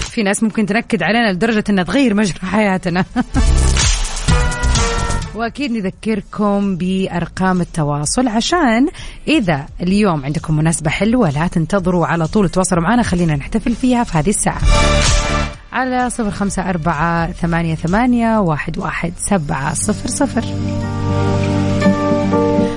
في 0.00 0.22
ناس 0.22 0.42
ممكن 0.42 0.66
تنكد 0.66 1.02
علينا 1.02 1.32
لدرجة 1.32 1.64
إنها 1.70 1.84
تغير 1.84 2.14
مجرى 2.14 2.38
حياتنا. 2.38 3.04
وأكيد 5.36 5.72
نذكركم 5.72 6.76
بأرقام 6.76 7.60
التواصل 7.60 8.28
عشان 8.28 8.88
إذا 9.28 9.66
اليوم 9.82 10.24
عندكم 10.24 10.56
مناسبة 10.56 10.90
حلوة 10.90 11.30
لا 11.30 11.46
تنتظروا 11.46 12.06
على 12.06 12.26
طول 12.26 12.48
تواصلوا 12.48 12.82
معنا 12.82 13.02
خلينا 13.02 13.36
نحتفل 13.36 13.74
فيها 13.74 14.04
في 14.04 14.18
هذه 14.18 14.30
الساعة. 14.30 14.60
على 15.76 16.10
صفر 16.10 16.30
خمسة 16.30 16.70
أربعة 16.70 17.32
ثمانية 17.32 17.74
ثمانية 17.74 18.38
واحد 18.38 18.78
واحد 18.78 19.12
سبعة 19.18 19.74
صفر 19.74 20.08
صفر. 20.08 20.44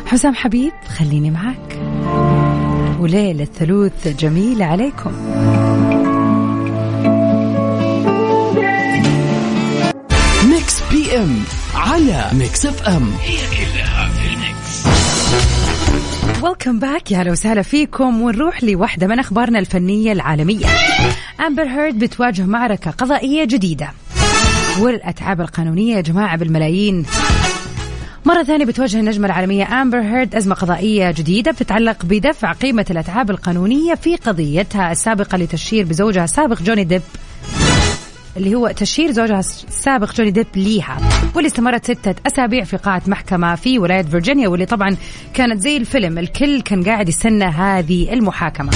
حسام 0.05 0.35
حبيب 0.35 0.71
خليني 0.97 1.31
معاك. 1.31 1.79
وليلة 2.99 3.45
ثلوث 3.45 4.07
جميلة 4.07 4.65
عليكم. 4.65 5.11
Mix 10.49 10.81
PM 10.91 11.43
على 11.75 12.29
Mix 12.33 12.65
FM. 12.65 13.11
هي 13.21 13.37
كلها 13.37 14.09
في 14.09 14.33
الميكس. 14.33 14.85
Welcome 16.43 16.79
back 16.79 17.11
يا 17.11 17.17
هلا 17.17 17.31
وسهلا 17.31 17.61
فيكم. 17.61 18.21
ونروح 18.21 18.63
لواحدة 18.63 19.07
من 19.07 19.19
أخبارنا 19.19 19.59
الفنية 19.59 20.11
العالمية. 20.11 20.65
أمبر 21.47 21.63
هيرد 21.63 21.99
بتواجه 21.99 22.45
معركة 22.45 22.91
قضائية 22.91 23.45
جديدة. 23.45 23.89
والأتعاب 24.79 25.41
القانونية 25.41 25.95
يا 25.95 26.01
جماعة 26.01 26.37
بالملايين. 26.37 27.05
مرة 28.25 28.43
ثانية 28.43 28.65
بتواجه 28.65 28.99
النجمة 28.99 29.25
العالمية 29.27 29.81
أمبر 29.81 30.01
هيرد 30.01 30.35
أزمة 30.35 30.55
قضائية 30.55 31.11
جديدة 31.11 31.51
بتتعلق 31.51 32.05
بدفع 32.05 32.51
قيمة 32.51 32.85
الأتعاب 32.89 33.29
القانونية 33.29 33.95
في 33.95 34.15
قضيتها 34.15 34.91
السابقة 34.91 35.37
لتشهير 35.37 35.85
بزوجها 35.85 36.23
السابق 36.23 36.61
جوني 36.61 36.83
ديب 36.83 37.01
اللي 38.37 38.55
هو 38.55 38.67
تشهير 38.67 39.11
زوجها 39.11 39.39
السابق 39.39 40.13
جوني 40.13 40.31
ديب 40.31 40.47
ليها. 40.55 40.97
واللي 41.35 41.47
استمرت 41.47 41.85
ستة 41.85 42.15
أسابيع 42.27 42.63
في 42.63 42.77
قاعة 42.77 43.01
محكمة 43.07 43.55
في 43.55 43.79
ولاية 43.79 44.01
فيرجينيا 44.01 44.47
واللي 44.47 44.65
طبعا 44.65 44.95
كانت 45.33 45.61
زي 45.61 45.77
الفيلم. 45.77 46.17
الكل 46.17 46.61
كان 46.61 46.83
قاعد 46.83 47.09
يستنى 47.09 47.45
هذه 47.45 48.13
المحاكمة. 48.13 48.71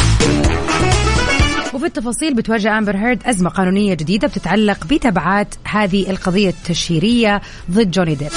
وفي 1.84 1.90
التفاصيل 1.90 2.34
بتواجه 2.34 2.78
أمبر 2.78 2.98
هيرد 2.98 3.24
أزمة 3.26 3.50
قانونية 3.50 3.94
جديدة 3.94 4.28
بتتعلق 4.28 4.88
بتبعات 4.88 5.56
هذه 5.64 6.10
القضية 6.10 6.50
التشهيرية 6.50 7.42
ضد 7.72 7.92
جوني 7.92 8.16
ديب. 8.16 8.30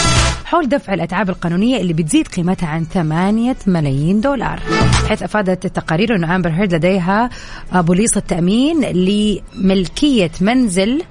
حول 0.45 0.69
دفع 0.69 0.95
الأتعاب 0.95 1.31
القانونية 1.31 1.81
اللي 1.81 1.93
بتزيد 1.93 2.29
قيمتها 2.29 2.69
عن 2.69 2.85
8 2.85 3.57
ملايين 3.67 4.21
دولار. 4.21 4.61
حيث 5.09 5.23
أفادت 5.23 5.65
التقارير 5.65 6.17
أن 6.17 6.25
أمبر 6.25 6.51
هيرد 6.51 6.75
لديها 6.75 7.31
بوليصة 7.75 8.21
تأمين 8.21 8.81
لملكية 8.81 10.31
منزل 10.41 11.03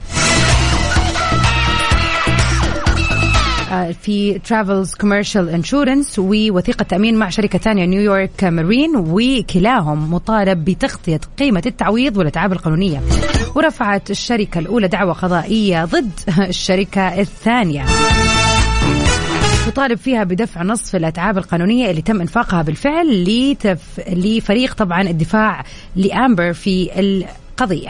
في 4.02 4.40
Travelers 4.40 4.94
Commercial 4.96 5.50
Insurance 5.50 6.20
ووثيقة 6.20 6.84
تأمين 6.84 7.16
مع 7.16 7.30
شركة 7.30 7.60
ثانية 7.60 7.86
New 7.86 8.11
York 8.11 8.44
Marine 8.44 8.92
وكلاهم 8.96 10.14
مطالب 10.14 10.66
بتغطية 10.66 11.20
قيمة 11.40 11.64
التعويض 11.66 12.18
والأتعاب 12.18 12.54
القانونية. 12.54 13.02
ورفعت 13.56 14.12
الشركة 14.12 14.60
الأولى 14.60 14.88
دعوة 14.88 15.14
قضائية 15.14 15.86
ضد 15.86 16.12
الشركة 16.40 17.20
الثانية. 17.20 17.86
تطالب 19.68 19.98
فيها 19.98 20.24
بدفع 20.24 20.64
نصف 20.64 20.96
الأتعاب 20.96 21.38
القانونية 21.38 21.90
اللي 21.90 22.02
تم 22.02 22.22
إنفاقها 22.22 22.62
بالفعل 22.62 23.24
لتف... 23.24 23.80
لفريق 24.10 24.74
طبعا 24.74 25.02
الدفاع 25.02 25.64
لأمبر 25.96 26.54
في 26.54 26.90
القضية. 27.00 27.90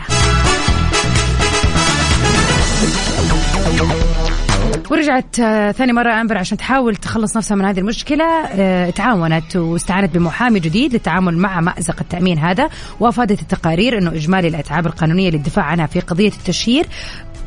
ورجعت 4.92 5.40
آه، 5.40 5.72
ثاني 5.72 5.94
مرة 5.94 6.22
أمبر 6.22 6.38
عشان 6.38 6.58
تحاول 6.58 6.96
تخلص 6.96 7.38
نفسها 7.38 7.56
من 7.56 7.66
هذه 7.66 7.80
المشكلة. 7.80 8.26
آه، 8.46 8.90
تعاونت 8.90 9.56
واستعانت 9.56 10.16
بمحامي 10.16 10.60
جديد 10.60 10.94
للتعامل 10.94 11.38
مع 11.38 11.62
مأزق 11.62 11.96
التأمين 12.02 12.40
هذا 12.40 12.70
وأفادت 13.00 13.42
التقارير 13.42 13.98
أنه 13.98 14.12
إجمالي 14.12 14.48
الأتعاب 14.48 14.86
القانونية 14.86 15.30
للدفاع 15.30 15.66
عنها 15.66 15.86
في 15.86 16.00
قضية 16.00 16.28
التشهير 16.28 16.86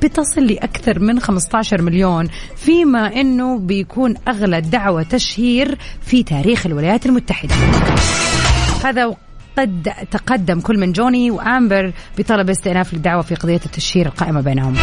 بتصل 0.03 0.47
لأكثر 0.47 0.99
من 0.99 1.21
15 1.21 1.83
مليون 1.83 2.29
فيما 2.57 3.21
أنه 3.21 3.59
بيكون 3.59 4.15
أغلى 4.29 4.61
دعوى 4.61 5.03
تشهير 5.03 5.79
في 6.01 6.23
تاريخ 6.23 6.67
الولايات 6.67 7.07
المتحدة. 7.07 7.55
هذا 8.85 9.15
قد 9.59 9.93
تقدم 10.11 10.61
كل 10.61 10.79
من 10.79 10.93
جوني 10.93 11.31
وامبر 11.31 11.93
بطلب 12.19 12.51
استئناف 12.51 12.95
الدعوه 12.95 13.23
في 13.23 13.35
قضية 13.35 13.61
التشهير 13.67 14.07
القائمة 14.07 14.41
بينهم. 14.41 14.75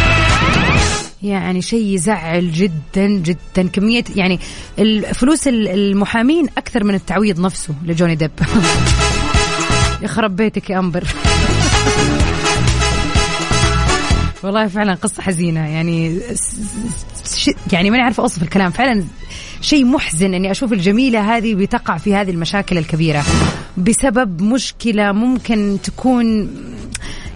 يعني 1.22 1.62
شيء 1.62 1.94
يزعل 1.94 2.52
جدا 2.52 3.06
جدا 3.06 3.68
كمية 3.72 4.04
يعني 4.16 4.40
الفلوس 4.78 5.48
المحامين 5.48 6.46
أكثر 6.58 6.84
من 6.84 6.94
التعويض 6.94 7.40
نفسه 7.40 7.74
لجوني 7.84 8.14
ديب. 8.14 8.30
يخرب 10.02 10.36
بيتك 10.36 10.70
يا 10.70 10.78
أمبر. 10.78 11.04
والله 14.42 14.68
فعلا 14.68 14.94
قصة 14.94 15.22
حزينة 15.22 15.60
يعني 15.60 16.20
يعني 17.72 17.90
ماني 17.90 18.02
عارفة 18.02 18.22
أوصف 18.22 18.42
الكلام 18.42 18.70
فعلا 18.70 19.04
شيء 19.60 19.84
محزن 19.84 20.34
إني 20.34 20.50
أشوف 20.50 20.72
الجميلة 20.72 21.36
هذه 21.36 21.54
بتقع 21.54 21.98
في 21.98 22.14
هذه 22.14 22.30
المشاكل 22.30 22.78
الكبيرة 22.78 23.24
بسبب 23.76 24.42
مشكلة 24.42 25.12
ممكن 25.12 25.78
تكون 25.82 26.48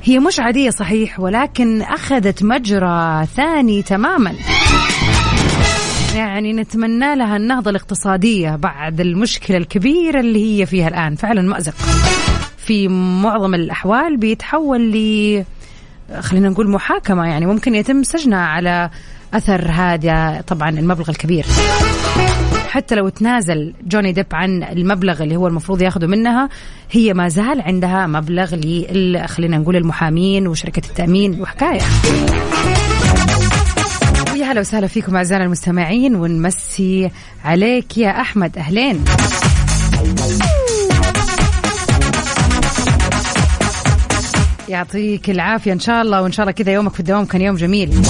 هي 0.04 0.19
مش 0.19 0.40
عادية 0.40 0.71
صحيح 0.71 1.21
ولكن 1.21 1.83
أخذت 1.83 2.42
مجرى 2.42 3.26
ثاني 3.37 3.83
تماما. 3.83 4.35
يعني 6.14 6.52
نتمنى 6.52 7.16
لها 7.16 7.37
النهضة 7.37 7.71
الاقتصادية 7.71 8.57
بعد 8.57 9.00
المشكلة 9.00 9.57
الكبيرة 9.57 10.21
اللي 10.21 10.61
هي 10.61 10.66
فيها 10.66 10.88
الآن. 10.88 11.14
فعلا 11.14 11.42
مأزق. 11.42 11.75
في 12.57 12.88
معظم 13.23 13.54
الأحوال 13.54 14.16
بيتحول 14.16 14.92
ل 14.92 15.45
خلينا 16.21 16.49
نقول 16.49 16.71
محاكمة 16.71 17.26
يعني 17.26 17.47
ممكن 17.47 17.75
يتم 17.75 18.02
سجنها 18.02 18.47
على 18.47 18.90
أثر 19.35 19.71
هذا 19.71 20.45
طبعا 20.47 20.71
المبلغ 20.71 21.11
الكبير. 21.11 21.47
حتى 22.71 22.95
لو 22.95 23.09
تنازل 23.09 23.75
جوني 23.87 24.12
ديب 24.12 24.27
عن 24.33 24.62
المبلغ 24.62 25.23
اللي 25.23 25.37
هو 25.37 25.47
المفروض 25.47 25.83
ياخذه 25.83 26.07
منها 26.07 26.49
هي 26.91 27.15
ما 27.15 27.29
زال 27.29 27.61
عندها 27.61 28.07
مبلغ 28.07 28.55
ل 28.55 29.29
خلينا 29.29 29.59
نقول 29.59 29.77
المحامين 29.77 30.47
وشركة 30.47 30.83
التأمين 30.89 31.41
وحكاية. 31.41 31.81
ويا 34.33 34.45
هلا 34.45 34.61
وسهلا 34.61 34.87
فيكم 34.87 35.17
أعزائنا 35.17 35.45
المستمعين 35.45 36.15
ونمسي 36.15 37.11
عليك 37.45 37.99
يا 37.99 38.21
أحمد. 38.21 38.59
أهلين. 38.59 39.05
يعطيك 44.69 45.31
العافية 45.31 45.73
إن 45.73 45.81
شاء 45.81 46.03
الله 46.03 46.23
وإن 46.23 46.33
شاء 46.33 46.45
الله 46.45 46.53
كذا 46.53 46.73
يومك 46.73 46.93
في 46.93 47.00
الدوام 47.00 47.25
كان 47.25 47.41
يوم 47.41 47.57
جميل. 47.57 48.03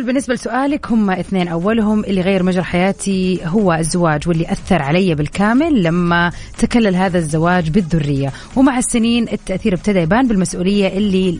يقول 0.00 0.12
بالنسبة 0.12 0.34
لسؤالك 0.34 0.86
هم 0.92 1.10
اثنين. 1.10 1.48
أولهم 1.48 2.04
اللي 2.04 2.20
غير 2.20 2.42
مجرى 2.42 2.62
حياتي 2.62 3.40
هو 3.44 3.72
الزواج 3.72 4.28
واللي 4.28 4.52
أثر 4.52 4.82
علي 4.82 5.14
بالكامل 5.14 5.82
لما 5.82 6.32
تكلل 6.58 6.96
هذا 6.96 7.18
الزواج 7.18 7.70
بالذرية. 7.70 8.32
ومع 8.56 8.78
السنين 8.78 9.28
التأثير 9.32 9.74
ابتدى 9.74 9.98
يبان 9.98 10.28
بالمسؤولية 10.28 10.88
اللي 10.88 11.38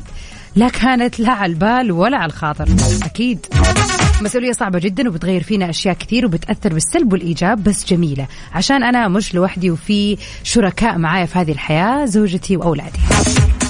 لا 0.57 0.69
كانت 0.69 1.21
لا 1.21 1.33
على 1.33 1.52
البال 1.52 1.93
ولا 1.93 2.17
على 2.17 2.26
الخاطر. 2.26 2.69
أكيد. 3.05 3.47
مسؤولية 4.21 4.52
صعبة 4.52 4.79
جدا 4.79 5.09
وبتغير 5.09 5.43
فينا 5.43 5.71
أشياء 5.71 5.95
كثير 5.95 6.26
وبتأثر 6.26 6.75
بالسلب 6.75 7.12
والإيجاب 7.12 7.64
بس 7.64 7.87
جميلة. 7.87 8.26
عشان 8.52 8.83
أنا 8.83 9.09
مش 9.09 9.35
لوحدي 9.35 9.71
وفي 9.71 10.17
شركاء 10.43 10.99
معايا 10.99 11.26
في 11.26 11.38
هذه 11.38 11.52
الحياة 11.52 12.05
زوجتي 12.05 12.57
وأولادي. 12.57 12.99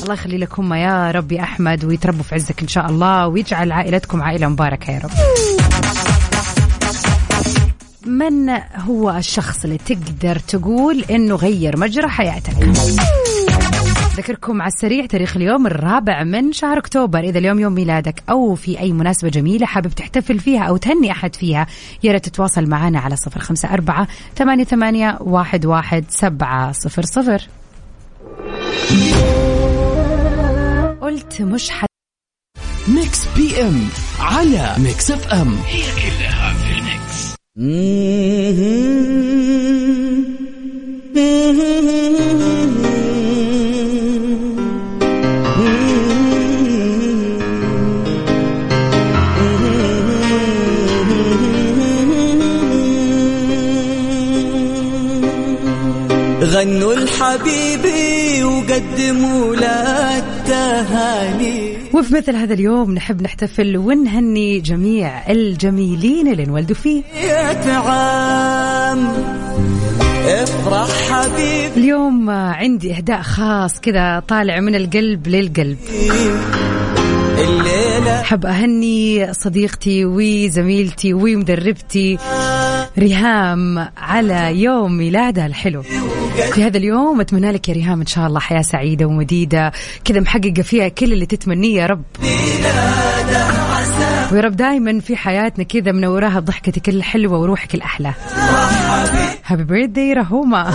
الله 0.02 0.14
يخلي 0.14 0.38
لكم 0.38 0.74
يا 0.74 1.10
رب 1.10 1.32
يا 1.32 1.42
أحمد 1.42 1.84
ويتربوا 1.84 2.22
في 2.22 2.34
عزك 2.34 2.62
إن 2.62 2.68
شاء 2.68 2.86
الله 2.90 3.26
ويجعل 3.26 3.72
عائلتكم 3.72 4.22
عائلة 4.22 4.48
مباركة 4.48 4.90
يا 4.90 4.98
رب. 4.98 5.10
من 8.06 8.50
هو 8.76 9.10
الشخص 9.10 9.64
اللي 9.64 9.78
تقدر 9.78 10.38
تقول 10.38 11.04
إنه 11.10 11.34
غير 11.34 11.78
مجرى 11.78 12.08
حياتك؟ 12.08 12.52
ذكركم 14.16 14.62
على 14.62 14.68
السريع 14.68 15.06
تاريخ 15.06 15.36
اليوم 15.36 15.66
الرابع 15.66 16.24
من 16.24 16.52
شهر 16.52 16.78
أكتوبر. 16.78 17.20
إذا 17.20 17.38
اليوم 17.38 17.58
يوم 17.58 17.72
ميلادك 17.72 18.22
أو 18.30 18.54
في 18.54 18.80
أي 18.80 18.92
مناسبة 18.92 19.28
جميلة 19.28 19.66
حابب 19.66 19.90
تحتفل 19.90 20.38
فيها 20.38 20.62
أو 20.62 20.76
تهني 20.76 21.10
أحد 21.10 21.34
فيها 21.36 21.66
يا 22.02 22.12
ريت 22.12 22.28
تتواصل 22.28 22.66
معنا 22.66 23.00
على 23.00 23.16
صفر 23.16 23.40
خمسة 23.40 23.74
أربعة 23.74 24.08
ثمانية 24.36 24.64
ثمانية 24.64 25.18
واحد 25.20 25.66
واحد 25.66 26.04
سبعة 26.08 26.72
صفر 26.72 27.02
صفر. 27.02 27.48
قلت 31.10 31.42
مش 31.42 31.70
حد 31.70 31.88
ميكس 32.88 33.24
بي 33.36 33.62
إم 33.62 33.88
على 34.20 34.74
ميكس 34.78 35.10
إف 35.10 35.32
إم. 35.32 35.58
هي 35.66 35.82
كلها 35.82 36.54
في 36.54 36.72
الميكس. 36.72 37.34
غنوا 56.60 56.94
لحبيبي 56.94 58.44
وقدموا 58.44 59.56
وفي 61.94 62.14
مثل 62.14 62.36
هذا 62.36 62.54
اليوم 62.54 62.94
نحب 62.94 63.22
نحتفل 63.22 63.76
ونهني 63.76 64.60
جميع 64.60 65.30
الجميلين 65.30 66.28
اللي 66.28 66.44
انولدوا 66.44 66.76
فيه. 66.76 67.02
افرح 70.24 70.88
حبيبي. 71.10 71.66
اليوم 71.76 72.30
عندي 72.30 72.96
إهداء 72.96 73.22
خاص 73.22 73.80
كذا 73.80 74.22
طالع 74.28 74.60
من 74.60 74.74
القلب 74.74 75.28
للقلب. 75.28 75.78
حب 78.22 78.46
أهني 78.46 79.32
صديقتي 79.32 80.04
وزميلتي 80.04 81.14
ومدربتي. 81.14 82.18
ريهام 82.98 83.88
على 83.96 84.62
يوم 84.62 84.96
ميلادها 84.96 85.46
الحلو. 85.46 85.82
في 86.52 86.64
هذا 86.64 86.78
اليوم 86.78 87.20
أتمنى 87.20 87.52
لك 87.52 87.68
يا 87.68 87.74
ريهام 87.74 88.00
إن 88.00 88.06
شاء 88.06 88.26
الله 88.26 88.40
حياة 88.40 88.62
سعيدة 88.62 89.06
ومديدة. 89.06 89.72
كذا 90.04 90.20
محققة 90.20 90.62
فيها 90.62 90.88
كل 90.88 91.12
اللي 91.12 91.26
تتمنيه 91.26 91.80
يا 91.82 91.86
رب. 91.86 92.02
ويا 94.32 94.40
رب 94.40 94.56
دايما 94.56 95.00
في 95.00 95.16
حياتنا 95.16 95.64
كذا 95.64 95.92
منوراها 95.92 96.40
ضحكتك 96.40 96.88
الحلوة 96.88 97.38
وروحك 97.38 97.74
الأحلى. 97.74 98.12
هابي 99.46 99.64
بيرثدي 99.64 100.12
رهومة 100.12 100.70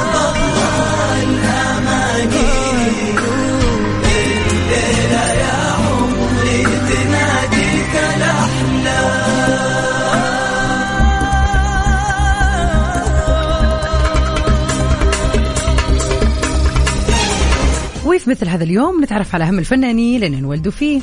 وفي 18.26 18.32
مثل 18.32 18.50
هذا 18.50 18.64
اليوم 18.64 19.04
نتعرف 19.04 19.36
على 19.36 19.44
أهم 19.44 19.60
الفنانين 19.60 20.24
اللي 20.24 20.38
انولدوا 20.38 20.72
فيه. 20.72 21.02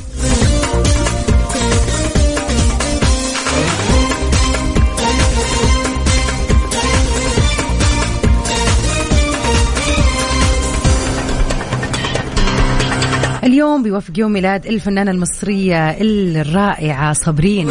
اليوم 13.43 13.83
بيوافق 13.83 14.19
يوم 14.19 14.33
ميلاد 14.33 14.65
الفنانة 14.65 15.11
المصرية 15.11 15.89
الرائعة 16.01 17.13
صابرين. 17.13 17.69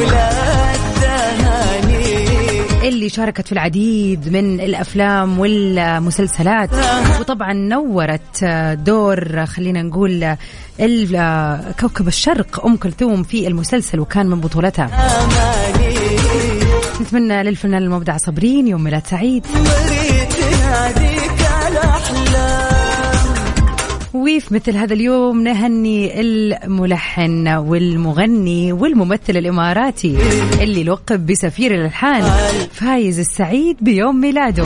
اللي 2.82 3.08
شاركت 3.08 3.46
في 3.46 3.52
العديد 3.52 4.28
من 4.28 4.60
الأفلام 4.60 5.38
والمسلسلات. 5.38 6.70
وطبعا 7.20 7.52
نورت 7.52 8.44
دور 8.72 9.46
خلينا 9.46 9.82
نقول 9.82 10.36
كوكب 11.80 12.08
الشرق 12.08 12.66
أم 12.66 12.76
كلثوم 12.76 13.22
في 13.22 13.46
المسلسل 13.46 14.00
وكان 14.00 14.26
من 14.26 14.40
بطولتها. 14.40 15.18
نتمنى 17.00 17.42
للفنان 17.42 17.82
المبدع 17.82 18.16
صابرين 18.16 18.68
يوم 18.68 18.84
ميلاد 18.84 19.06
سعيد. 19.06 19.46
وفي 24.14 24.54
مثل 24.54 24.76
هذا 24.76 24.94
اليوم 24.94 25.42
نهني 25.42 26.20
الملحن 26.20 27.48
والمغني 27.48 28.72
والممثل 28.72 29.36
الإماراتي 29.36 30.18
اللي 30.60 30.84
لقب 30.84 31.26
بسفير 31.26 31.74
الألحان 31.74 32.22
فايز 32.72 33.18
السعيد 33.18 33.76
بيوم 33.80 34.20
ميلاده. 34.20 34.64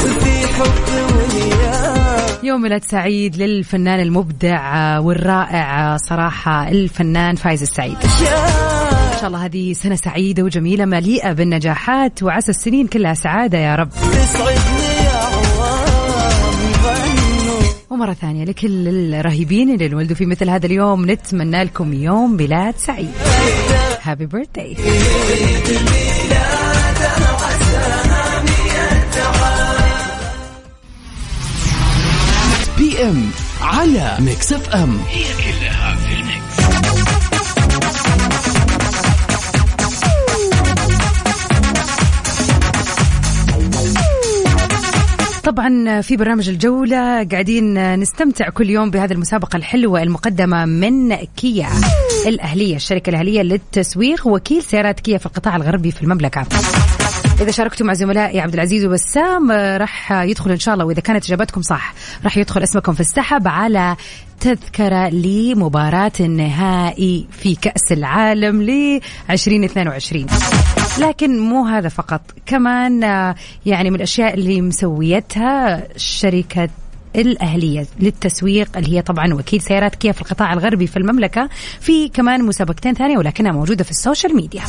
يوم 2.42 2.62
ميلاد 2.62 2.84
سعيد 2.84 3.36
للفنان 3.36 4.00
المبدع 4.00 4.98
والرائع 4.98 5.96
صراحة 5.96 6.68
الفنان 6.68 7.34
فايز 7.34 7.62
السعيد. 7.62 7.96
إن 8.04 9.20
شاء 9.20 9.26
الله 9.26 9.44
هذه 9.44 9.72
سنة 9.72 9.94
سعيدة 9.94 10.42
وجميلة 10.42 10.84
مليئة 10.84 11.32
بالنجاحات 11.32 12.22
وعسى 12.22 12.50
السنين 12.50 12.86
كلها 12.86 13.14
سعادة 13.14 13.58
يا 13.58 13.74
رب. 13.74 13.88
ومرة 17.96 18.12
ثانية 18.12 18.44
لكل 18.44 18.88
الرهيبين 19.14 19.70
اللي 19.74 19.86
انولدوا 19.86 20.16
في 20.16 20.26
مثل 20.26 20.50
هذا 20.50 20.66
اليوم 20.66 21.10
نتمنى 21.10 21.64
لكم 21.64 21.92
يوم 21.92 22.36
ميلاد 22.36 22.74
سعيد. 22.76 23.10
Happy 24.02 24.26
birthday 24.26 24.76
PM 32.78 33.30
على 33.60 34.16
Mix 34.20 34.52
FM 34.52 34.98
هي 35.08 35.24
كلها 35.24 35.85
طبعا 45.46 46.00
في 46.00 46.16
برنامج 46.16 46.48
الجولة 46.48 47.24
قاعدين 47.24 47.94
نستمتع 48.00 48.48
كل 48.48 48.70
يوم 48.70 48.90
بهذه 48.90 49.12
المسابقة 49.12 49.56
الحلوة 49.56 50.02
المقدمة 50.02 50.64
من 50.64 51.14
كيا 51.14 51.68
الأهلية 52.26 52.76
الشركة 52.76 53.10
الأهلية 53.10 53.42
للتسويق 53.42 54.26
وكيل 54.26 54.62
سيارات 54.62 55.00
كيا 55.00 55.18
في 55.18 55.26
القطاع 55.26 55.56
الغربي 55.56 55.90
في 55.90 56.02
المملكة. 56.02 56.46
إذا 57.40 57.50
شاركتوا 57.50 57.86
مع 57.86 57.92
زملائي 57.92 58.40
عبد 58.40 58.54
العزيز 58.54 58.84
وبسام 58.84 59.50
راح 59.50 60.12
يدخل 60.12 60.50
إن 60.50 60.58
شاء 60.58 60.74
الله 60.74 60.84
وإذا 60.84 61.00
كانت 61.00 61.24
إجابتكم 61.24 61.62
صح 61.62 61.94
راح 62.24 62.36
يدخل 62.36 62.62
اسمكم 62.62 62.92
في 62.92 63.00
السحب 63.00 63.48
على 63.48 63.96
تذكرة 64.40 65.08
لمباراة 65.08 66.12
النهائي 66.20 67.26
في 67.30 67.54
كأس 67.54 67.92
العالم 67.92 68.62
ل 68.62 69.00
2022 69.30 70.26
لكن 70.98 71.38
مو 71.40 71.64
هذا 71.64 71.88
فقط. 71.88 72.20
كمان 72.46 73.04
آه، 73.04 73.34
يعني 73.66 73.90
من 73.90 73.96
الأشياء 73.96 74.34
اللي 74.34 74.60
مسويتها 74.60 75.82
شركة 75.96 76.68
الأهلية 77.16 77.86
للتسويق 78.00 78.76
اللي 78.76 78.96
هي 78.96 79.02
طبعا 79.02 79.34
وكيل 79.34 79.60
سيارات 79.60 79.94
كيا 79.94 80.12
في 80.12 80.22
القطاع 80.22 80.52
الغربي 80.52 80.86
في 80.86 80.96
المملكة 80.96 81.48
في 81.80 82.08
كمان 82.08 82.44
مسابقتين 82.44 82.94
ثانية 82.94 83.18
ولكنها 83.18 83.52
موجودة 83.52 83.84
في 83.84 83.90
السوشيال 83.90 84.36
ميديا. 84.36 84.62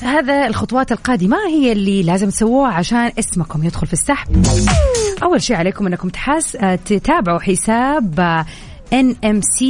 هذا 0.00 0.46
الخطوات 0.46 0.92
القادمة 0.92 1.36
هي 1.48 1.72
اللي 1.72 2.02
لازم 2.02 2.30
تسووها 2.30 2.72
عشان 2.72 3.10
اسمكم 3.18 3.64
يدخل 3.64 3.86
في 3.86 3.92
السحب. 3.92 4.46
أول 5.22 5.42
شيء 5.42 5.56
عليكم 5.56 5.86
أنكم 5.86 6.08
تحس 6.08 6.56
آه، 6.56 6.74
تتابعوا 6.74 7.38
حساب 7.38 8.20
آه، 8.20 8.46
NMC 8.94 9.64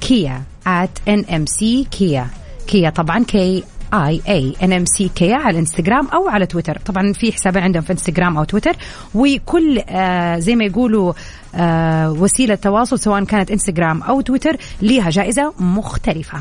كيا 0.00 0.42
at 0.66 1.10
NMC 1.10 1.88
كيا 1.90 2.26
كيا 2.66 2.90
طبعا 2.90 3.24
كي 3.24 3.64
اي 3.94 4.20
اي 4.28 4.54
ان 4.62 4.72
ام 4.72 4.84
سي 4.84 5.10
كي 5.14 5.32
على 5.32 5.50
الانستغرام 5.50 6.08
أو 6.08 6.28
على 6.28 6.46
تويتر 6.46 6.78
طبعا 6.86 7.12
في 7.12 7.32
حسابين 7.32 7.62
عندهم 7.62 7.82
في 7.82 7.92
انستغرام 7.92 8.36
أو 8.36 8.44
تويتر 8.44 8.76
وكل 9.14 9.82
آه 9.88 10.38
زي 10.38 10.56
ما 10.56 10.64
يقولوا 10.64 11.12
آه 11.54 12.12
وسيلة 12.12 12.54
تواصل 12.54 12.98
سواء 12.98 13.24
كانت 13.24 13.50
انستغرام 13.50 14.02
أو 14.02 14.20
تويتر 14.20 14.56
ليها 14.82 15.10
جائزة 15.10 15.52
مختلفة. 15.58 16.38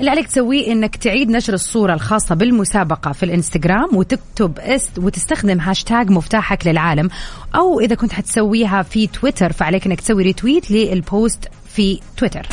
اللي 0.00 0.10
عليك 0.10 0.26
تسويه 0.26 0.72
إنك 0.72 0.96
تعيد 0.96 1.30
نشر 1.30 1.54
الصورة 1.54 1.94
الخاصة 1.94 2.34
بالمسابقة 2.34 3.12
في 3.12 3.22
الإنستغرام 3.22 3.96
وتكتب 3.96 4.58
است 4.58 4.98
وتستخدم 4.98 5.60
هاشتاج 5.60 6.10
مفتاحك 6.10 6.66
للعالم. 6.66 7.08
أو 7.54 7.80
إذا 7.80 7.94
كنت 7.94 8.12
حتسويها 8.12 8.82
في 8.82 9.06
تويتر 9.06 9.52
فعليك 9.52 9.86
إنك 9.86 10.00
تسوي 10.00 10.22
ريتويت 10.22 10.70
للبوست 10.70 11.48
في 11.76 12.00
تويتر. 12.16 12.46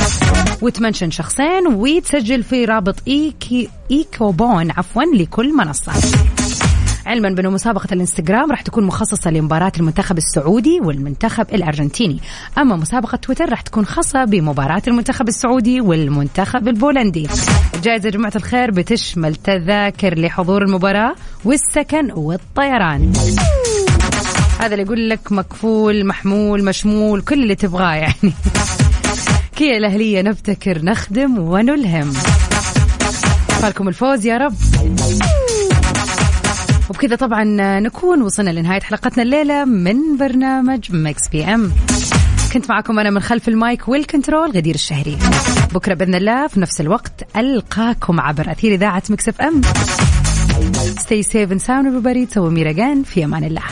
وتمنشن 0.61 1.11
شخصين 1.11 1.67
وتسجل 1.67 2.43
في 2.43 2.65
رابط 2.65 2.95
إيكي 3.07 3.69
إيكوبون 3.91 4.71
عفوا 4.71 5.03
لكل 5.15 5.57
منصة. 5.57 5.91
علما 7.05 7.29
بأنه 7.29 7.49
مسابقة 7.49 7.87
الإنستغرام 7.91 8.51
راح 8.51 8.61
تكون 8.61 8.83
مخصصة 8.83 9.31
لمباراة 9.31 9.71
المنتخب 9.79 10.17
السعودي 10.17 10.79
والمنتخب 10.81 11.45
الأرجنتيني. 11.53 12.19
أما 12.57 12.75
مسابقة 12.75 13.15
تويتر 13.15 13.49
راح 13.49 13.61
تكون 13.61 13.85
خاصة 13.85 14.25
بمباراة 14.25 14.81
المنتخب 14.87 15.27
السعودي 15.27 15.81
والمنتخب 15.81 16.67
البولندي. 16.67 17.27
الجائزة 17.75 18.09
جماعة 18.09 18.33
الخير 18.35 18.71
بتشمل 18.71 19.35
تذاكر 19.35 20.19
لحضور 20.19 20.61
المباراة 20.61 21.15
والسكن 21.45 22.11
والطيران. 22.11 23.13
هذا 24.59 24.73
اللي 24.73 24.85
يقول 24.85 25.09
لك 25.09 25.31
مكفول 25.31 26.05
محمول 26.05 26.63
مشمول 26.63 27.21
كل 27.21 27.43
اللي 27.43 27.55
تبغاه 27.55 27.93
يعني. 27.93 28.33
كيا 29.55 29.77
الأهلية 29.77 30.21
نبتكر 30.21 30.85
نخدم 30.85 31.37
ونلهم. 31.39 32.11
فالكم 33.61 33.87
الفوز 33.87 34.25
يا 34.25 34.37
رب. 34.37 34.53
وبكذا 36.89 37.15
طبعا 37.15 37.43
نكون 37.79 38.21
وصلنا 38.21 38.49
لنهاية 38.49 38.81
حلقتنا 38.81 39.23
الليلة 39.23 39.65
من 39.65 40.17
برنامج 40.19 40.95
Mix 40.95 41.29
PM 41.29 41.71
كنت 42.53 42.69
معكم 42.69 42.99
أنا 42.99 43.09
من 43.09 43.19
خلف 43.19 43.47
ال 43.47 43.57
mic 43.57 43.87
وال 43.87 44.01
control 44.01 44.51
غدير 44.51 44.75
الشهري. 44.75 45.17
بكرة 45.73 45.93
بإذن 45.93 46.15
الله 46.15 46.47
في 46.47 46.59
نفس 46.59 46.81
الوقت 46.81 47.37
ألقاكم 47.37 48.19
عبر 48.19 48.51
أثير 48.51 48.73
إذاعة 48.73 49.03
Mix 49.09 49.29
FM 49.29 49.61
Stay 50.99 51.23
safe 51.23 51.51
and 51.51 51.61
sound 51.61 51.85
everybody. 51.85 52.37
ميرا 52.37 53.03
في 53.03 53.23
أمان 53.25 53.43
الله. 53.43 53.63